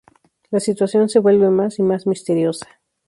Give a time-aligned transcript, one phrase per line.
[0.49, 2.65] La situación se vuelve más y más misteriosa.